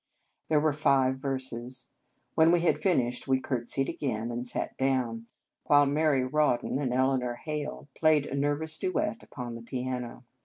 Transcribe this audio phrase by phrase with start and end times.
[0.49, 1.85] There were five verses.
[2.33, 5.27] When we had finished, we curtsied again and sat down,
[5.65, 10.23] while Mary Rawdon and Eleanor Hale played a nervous duet upon the piano.